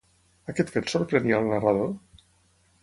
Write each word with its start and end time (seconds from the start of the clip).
Aquest 0.53 0.71
fet 0.77 0.89
sorprenia 0.93 1.41
el 1.43 1.47
narrador? 1.53 1.91